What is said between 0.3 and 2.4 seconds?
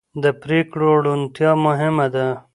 پرېکړو روڼتیا مهمه ده